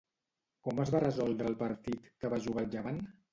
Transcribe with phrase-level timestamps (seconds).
[0.67, 2.99] Com es va resoldre el partit que va jugar el Llevant?